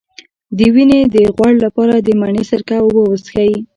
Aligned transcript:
د 0.57 0.59
وینې 0.73 0.99
د 1.13 1.15
غوړ 1.35 1.51
لپاره 1.65 1.95
د 1.99 2.09
مڼې 2.21 2.43
سرکه 2.49 2.75
او 2.79 2.85
اوبه 2.87 3.01
وڅښئ 3.05 3.53